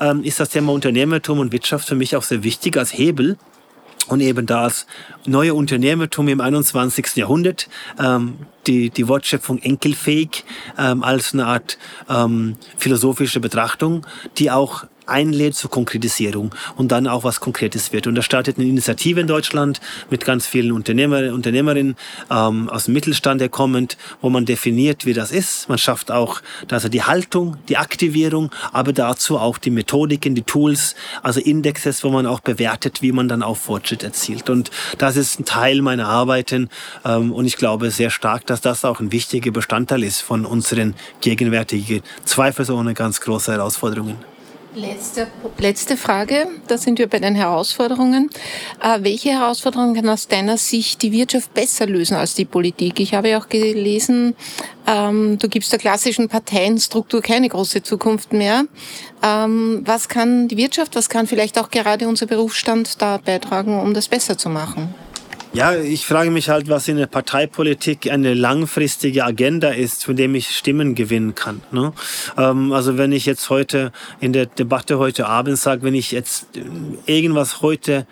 ähm, 0.00 0.22
ist 0.24 0.40
das 0.40 0.50
Thema 0.50 0.72
Unternehmertum 0.72 1.38
und 1.38 1.52
Wirtschaft 1.52 1.88
für 1.88 1.94
mich 1.94 2.16
auch 2.16 2.22
sehr 2.22 2.42
wichtig 2.42 2.76
als 2.76 2.92
Hebel, 2.92 3.36
und 4.08 4.20
eben 4.20 4.46
das 4.46 4.86
neue 5.26 5.54
Unternehmertum 5.54 6.28
im 6.28 6.40
21. 6.40 7.16
Jahrhundert, 7.16 7.68
ähm, 8.00 8.34
die, 8.66 8.90
die 8.90 9.08
Wortschöpfung 9.08 9.58
enkelfähig 9.58 10.44
ähm, 10.78 11.02
als 11.02 11.32
eine 11.32 11.46
Art 11.46 11.78
ähm, 12.08 12.56
philosophische 12.76 13.40
Betrachtung, 13.40 14.06
die 14.38 14.50
auch 14.50 14.84
einlädt 15.12 15.54
zur 15.54 15.70
Konkretisierung 15.70 16.54
und 16.76 16.90
dann 16.90 17.06
auch 17.06 17.24
was 17.24 17.40
Konkretes 17.40 17.92
wird. 17.92 18.06
Und 18.06 18.14
da 18.14 18.22
startet 18.22 18.58
eine 18.58 18.66
Initiative 18.66 19.20
in 19.20 19.26
Deutschland 19.26 19.80
mit 20.10 20.24
ganz 20.24 20.46
vielen 20.46 20.72
Unternehmer, 20.72 21.32
Unternehmerinnen 21.32 21.96
ähm, 22.30 22.68
aus 22.68 22.86
dem 22.86 22.94
Mittelstand 22.94 23.40
herkommend, 23.40 23.96
wo 24.20 24.30
man 24.30 24.44
definiert, 24.44 25.06
wie 25.06 25.12
das 25.12 25.30
ist. 25.30 25.68
Man 25.68 25.78
schafft 25.78 26.10
auch 26.10 26.40
also 26.70 26.88
die 26.88 27.02
Haltung, 27.02 27.56
die 27.68 27.76
Aktivierung, 27.76 28.50
aber 28.72 28.92
dazu 28.92 29.38
auch 29.38 29.58
die 29.58 29.70
Methodiken, 29.70 30.34
die 30.34 30.42
Tools, 30.42 30.94
also 31.22 31.40
Indexes, 31.40 32.02
wo 32.02 32.10
man 32.10 32.26
auch 32.26 32.40
bewertet, 32.40 33.02
wie 33.02 33.12
man 33.12 33.28
dann 33.28 33.42
auch 33.42 33.56
Fortschritt 33.56 34.02
erzielt. 34.02 34.50
Und 34.50 34.70
das 34.98 35.16
ist 35.16 35.38
ein 35.38 35.44
Teil 35.44 35.82
meiner 35.82 36.08
Arbeiten 36.08 36.68
ähm, 37.04 37.32
und 37.32 37.46
ich 37.46 37.56
glaube 37.56 37.90
sehr 37.90 38.10
stark, 38.10 38.46
dass 38.46 38.60
das 38.60 38.84
auch 38.84 39.00
ein 39.00 39.12
wichtiger 39.12 39.50
Bestandteil 39.50 40.02
ist 40.02 40.20
von 40.20 40.46
unseren 40.46 40.94
gegenwärtigen, 41.20 42.02
zweifelsohne 42.24 42.94
ganz 42.94 43.20
große 43.20 43.52
Herausforderungen. 43.52 44.16
Letzte, 44.74 45.26
letzte 45.58 45.98
Frage, 45.98 46.48
da 46.66 46.78
sind 46.78 46.98
wir 46.98 47.06
bei 47.06 47.18
den 47.18 47.34
Herausforderungen. 47.34 48.30
Äh, 48.82 49.00
welche 49.02 49.28
Herausforderungen 49.28 49.94
kann 49.94 50.08
aus 50.08 50.28
deiner 50.28 50.56
Sicht 50.56 51.02
die 51.02 51.12
Wirtschaft 51.12 51.52
besser 51.52 51.86
lösen 51.86 52.14
als 52.16 52.34
die 52.34 52.46
Politik? 52.46 52.98
Ich 52.98 53.12
habe 53.12 53.28
ja 53.28 53.38
auch 53.38 53.50
gelesen, 53.50 54.34
ähm, 54.86 55.36
du 55.38 55.50
gibst 55.50 55.72
der 55.72 55.78
klassischen 55.78 56.30
Parteienstruktur 56.30 57.20
keine 57.20 57.50
große 57.50 57.82
Zukunft 57.82 58.32
mehr. 58.32 58.64
Ähm, 59.22 59.82
was 59.84 60.08
kann 60.08 60.48
die 60.48 60.56
Wirtschaft, 60.56 60.96
was 60.96 61.10
kann 61.10 61.26
vielleicht 61.26 61.58
auch 61.58 61.70
gerade 61.70 62.08
unser 62.08 62.24
Berufsstand 62.24 63.02
da 63.02 63.18
beitragen, 63.18 63.78
um 63.78 63.92
das 63.92 64.08
besser 64.08 64.38
zu 64.38 64.48
machen? 64.48 64.94
Ja, 65.54 65.74
ich 65.74 66.06
frage 66.06 66.30
mich 66.30 66.48
halt, 66.48 66.70
was 66.70 66.88
in 66.88 66.96
der 66.96 67.06
Parteipolitik 67.06 68.10
eine 68.10 68.32
langfristige 68.32 69.22
Agenda 69.22 69.68
ist, 69.68 70.02
von 70.02 70.16
dem 70.16 70.34
ich 70.34 70.48
Stimmen 70.48 70.94
gewinnen 70.94 71.34
kann. 71.34 71.60
Ne? 71.70 71.92
Ähm, 72.38 72.72
also 72.72 72.96
wenn 72.96 73.12
ich 73.12 73.26
jetzt 73.26 73.50
heute 73.50 73.92
in 74.18 74.32
der 74.32 74.46
Debatte 74.46 74.98
heute 74.98 75.26
Abend 75.26 75.58
sage, 75.58 75.82
wenn 75.82 75.94
ich 75.94 76.10
jetzt 76.10 76.46
irgendwas 77.04 77.60
heute 77.60 78.06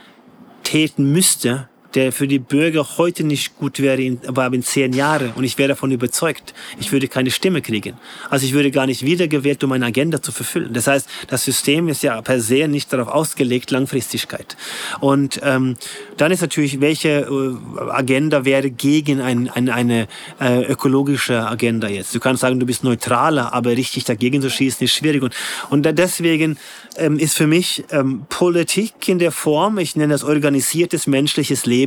täten 0.64 1.10
müsste, 1.12 1.69
der 1.94 2.12
für 2.12 2.28
die 2.28 2.38
Bürger 2.38 2.86
heute 2.98 3.24
nicht 3.24 3.56
gut 3.56 3.80
wäre, 3.80 4.16
aber 4.26 4.52
in 4.52 4.62
zehn 4.62 4.92
Jahren. 4.92 5.32
Und 5.34 5.44
ich 5.44 5.58
wäre 5.58 5.70
davon 5.70 5.90
überzeugt, 5.90 6.54
ich 6.78 6.92
würde 6.92 7.08
keine 7.08 7.30
Stimme 7.30 7.62
kriegen. 7.62 7.94
Also 8.28 8.46
ich 8.46 8.52
würde 8.52 8.70
gar 8.70 8.86
nicht 8.86 9.04
wiedergewählt, 9.04 9.62
um 9.64 9.72
eine 9.72 9.86
Agenda 9.86 10.22
zu 10.22 10.32
verfüllen. 10.32 10.72
Das 10.72 10.86
heißt, 10.86 11.08
das 11.28 11.44
System 11.44 11.88
ist 11.88 12.02
ja 12.02 12.20
per 12.22 12.40
se 12.40 12.68
nicht 12.68 12.92
darauf 12.92 13.08
ausgelegt, 13.08 13.70
Langfristigkeit. 13.70 14.56
Und 15.00 15.40
ähm, 15.42 15.76
dann 16.16 16.32
ist 16.32 16.40
natürlich, 16.40 16.80
welche 16.80 17.08
äh, 17.08 17.90
Agenda 17.90 18.44
wäre 18.44 18.70
gegen 18.70 19.20
ein, 19.20 19.48
ein, 19.48 19.68
eine 19.68 20.06
äh, 20.40 20.64
ökologische 20.64 21.46
Agenda 21.46 21.88
jetzt? 21.88 22.14
Du 22.14 22.20
kannst 22.20 22.40
sagen, 22.40 22.60
du 22.60 22.66
bist 22.66 22.84
neutraler, 22.84 23.52
aber 23.52 23.70
richtig 23.70 24.04
dagegen 24.04 24.42
zu 24.42 24.50
schießen 24.50 24.84
ist 24.84 24.94
schwierig. 24.94 25.22
Und, 25.22 25.34
und 25.70 25.82
deswegen 25.98 26.56
ähm, 26.96 27.18
ist 27.18 27.36
für 27.36 27.46
mich 27.46 27.84
ähm, 27.90 28.26
Politik 28.28 29.08
in 29.08 29.18
der 29.18 29.32
Form, 29.32 29.78
ich 29.78 29.96
nenne 29.96 30.12
das 30.12 30.24
organisiertes 30.24 31.06
menschliches 31.06 31.66
Leben, 31.66 31.79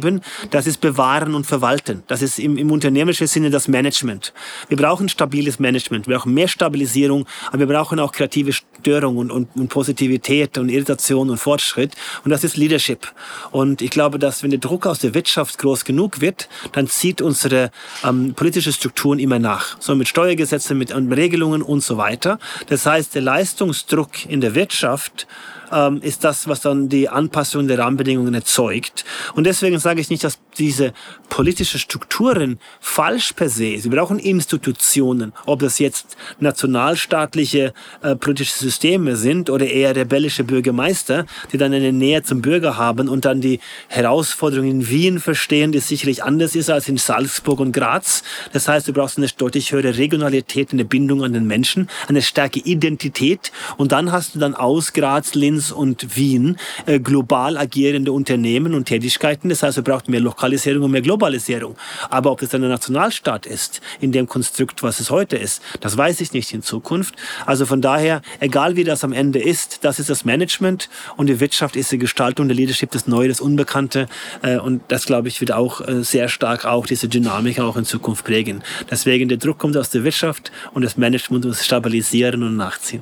das 0.52 0.68
ist 0.68 0.82
bewahren 0.82 1.36
und 1.36 1.46
verwalten. 1.46 2.04
Das 2.08 2.22
ist 2.22 2.40
im, 2.40 2.58
im 2.58 2.72
unternehmerischen 2.72 3.28
Sinne 3.28 3.50
das 3.50 3.68
Management. 3.68 4.34
Wir 4.70 4.78
brauchen 4.78 5.10
stabiles 5.10 5.60
Management, 5.60 6.08
wir 6.08 6.18
brauchen 6.18 6.34
mehr 6.34 6.48
Stabilisierung, 6.48 7.26
aber 7.48 7.60
wir 7.60 7.68
brauchen 7.68 8.00
auch 8.00 8.12
kreative 8.12 8.54
Störung 8.54 9.18
und, 9.18 9.32
und, 9.32 9.50
und 9.56 9.68
Positivität 9.70 10.58
und 10.58 10.70
Irritation 10.70 11.30
und 11.30 11.38
Fortschritt. 11.38 11.94
Und 12.24 12.32
das 12.32 12.44
ist 12.44 12.58
Leadership. 12.58 13.12
Und 13.52 13.82
ich 13.82 13.90
glaube, 13.90 14.20
dass 14.20 14.44
wenn 14.44 14.50
der 14.50 14.60
Druck 14.60 14.86
aus 14.86 15.00
der 15.00 15.14
Wirtschaft 15.14 15.58
groß 15.60 15.86
genug 15.86 16.22
wird, 16.22 16.50
dann 16.72 16.88
zieht 16.88 17.22
unsere 17.22 17.72
ähm, 18.04 18.34
politische 18.34 18.72
Strukturen 18.72 19.20
immer 19.20 19.40
nach. 19.40 19.78
So 19.80 19.96
mit 19.96 20.08
Steuergesetzen, 20.08 20.78
mit 20.78 20.94
Regelungen 20.94 21.62
und 21.62 21.84
so 21.84 21.98
weiter. 21.98 22.40
Das 22.68 22.86
heißt, 22.86 23.16
der 23.16 23.22
Leistungsdruck 23.22 24.26
in 24.28 24.42
der 24.42 24.56
Wirtschaft 24.56 25.28
ähm, 25.74 26.02
ist 26.02 26.24
das, 26.24 26.48
was 26.48 26.62
dann 26.62 26.90
die 26.90 27.10
Anpassung 27.10 27.68
der 27.68 27.80
Rahmenbedingungen 27.80 28.34
erzeugt. 28.34 29.06
Und 29.36 29.46
deswegen 29.46 29.80
sage 29.80 30.02
ich 30.02 30.10
nicht, 30.10 30.24
dass 30.24 30.40
diese 30.58 30.94
politische 31.30 31.80
Strukturen 31.80 32.60
falsch 32.80 33.34
per 33.34 33.50
se. 33.50 33.84
Wir 33.84 33.92
brauchen 33.92 34.20
Institutionen, 34.20 35.34
ob 35.46 35.60
das 35.60 35.80
jetzt 35.80 36.16
nationalstaatliche 36.40 37.74
äh, 38.02 38.16
politische 38.16 38.54
Systeme 38.54 39.16
sind 39.16 39.50
oder 39.50 39.68
eher 39.68 39.96
rebellische 39.96 40.44
Bürgermeister, 40.44 41.26
die 41.52 41.58
dann 41.58 41.74
eine 41.74 41.92
Nähe 41.92 42.24
zum 42.24 42.42
Bürger 42.42 42.78
haben 42.78 43.10
und 43.10 43.26
dann 43.26 43.42
die 43.42 43.60
Herausforderungen 43.88 44.72
in 44.72 44.90
Wien 44.90 45.20
verstehen, 45.20 45.72
die 45.72 45.80
sicherlich 45.80 46.24
anders 46.24 46.56
ist 46.56 46.70
als 46.70 46.88
in 46.88 46.98
Salzburg 46.98 47.60
und 47.60 47.72
Graz. 47.72 48.24
Das 48.52 48.68
heißt, 48.68 48.88
du 48.88 48.94
brauchst 48.94 49.18
eine 49.18 49.28
deutlich 49.28 49.72
höhere 49.72 49.98
Regionalität, 49.98 50.72
eine 50.72 50.86
Bindung 50.86 51.24
an 51.24 51.34
den 51.34 51.48
Menschen, 51.48 51.90
eine 52.08 52.22
starke 52.22 52.60
Identität 52.60 53.52
und 53.78 53.92
dann 53.92 54.12
hast 54.12 54.36
du 54.36 54.40
dann 54.40 54.54
aus 54.54 54.94
Graz, 54.94 55.34
Linz, 55.34 55.72
und 55.72 56.16
Wien 56.16 56.58
äh, 56.86 57.00
global 57.00 57.58
agierende 57.58 58.12
Unternehmen 58.12 58.74
und 58.74 58.86
Tätigkeiten. 58.86 59.50
Das 59.50 59.64
heißt, 59.64 59.78
wir 59.78 59.84
brauchen 59.84 60.12
mehr 60.12 60.20
Lokalisierung 60.44 60.84
und 60.84 60.92
mehr 60.92 61.02
Globalisierung. 61.02 61.76
Aber 62.10 62.32
ob 62.32 62.42
es 62.42 62.54
ein 62.54 62.62
Nationalstaat 62.62 63.46
ist, 63.46 63.82
in 64.02 64.12
dem 64.12 64.28
Konstrukt, 64.28 64.84
was 64.84 65.00
es 65.00 65.10
heute 65.10 65.38
ist, 65.38 65.62
das 65.80 65.96
weiß 65.98 66.20
ich 66.20 66.34
nicht 66.34 66.54
in 66.54 66.62
Zukunft. 66.62 67.16
Also 67.46 67.66
von 67.66 67.82
daher, 67.82 68.22
egal 68.42 68.76
wie 68.76 68.84
das 68.84 69.06
am 69.06 69.14
Ende 69.14 69.40
ist, 69.40 69.86
das 69.86 70.00
ist 70.00 70.10
das 70.10 70.26
Management 70.26 70.90
und 71.16 71.28
die 71.28 71.40
Wirtschaft 71.40 71.78
ist 71.78 71.92
die 71.92 71.98
Gestaltung, 71.98 72.48
der 72.50 72.58
Leadership, 72.58 72.92
das 72.92 73.08
Neue, 73.08 73.30
das 73.30 73.40
Unbekannte. 73.40 74.08
Äh, 74.42 74.58
und 74.58 74.82
das, 74.90 75.06
glaube 75.06 75.30
ich, 75.30 75.40
wird 75.40 75.54
auch 75.54 75.80
äh, 75.88 76.04
sehr 76.04 76.28
stark 76.28 76.66
auch 76.66 76.86
diese 76.86 77.08
Dynamik 77.08 77.60
auch 77.60 77.78
in 77.78 77.86
Zukunft 77.86 78.26
prägen. 78.26 78.64
Deswegen 78.92 79.30
der 79.30 79.38
Druck 79.38 79.60
kommt 79.60 79.78
aus 79.78 79.90
der 79.92 80.04
Wirtschaft 80.04 80.52
und 80.74 80.84
das 80.84 80.98
Management 80.98 81.46
muss 81.46 81.64
stabilisieren 81.64 82.44
und 82.44 82.58
nachziehen. 82.58 83.02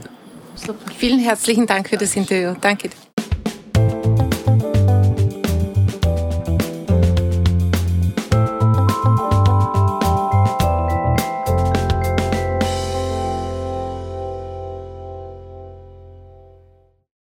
Vielen 0.98 1.20
herzlichen 1.20 1.66
Dank 1.66 1.90
für 1.90 1.98
das 1.98 2.16
Interview. 2.16 2.54
Danke. 2.62 2.90